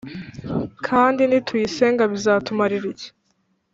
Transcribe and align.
kandi 0.87 1.21
nituyisenga 1.25 2.03
bizatumarira 2.11 2.85
iki’’ 2.93 3.09